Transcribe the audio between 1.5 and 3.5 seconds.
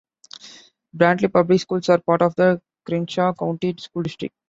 Schools are part of the Crenshaw